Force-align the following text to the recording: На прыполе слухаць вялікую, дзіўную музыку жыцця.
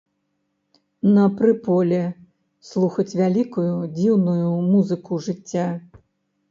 На 1.17 1.25
прыполе 1.41 2.01
слухаць 2.71 3.07
вялікую, 3.21 3.71
дзіўную 4.01 4.51
музыку 4.75 5.23
жыцця. 5.29 5.71